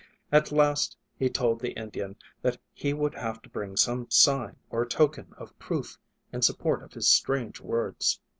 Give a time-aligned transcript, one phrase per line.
[0.31, 4.83] At last he told the Indian that he would have to bring some sign or
[4.83, 5.99] token of proof
[6.33, 8.19] in support of his strange words.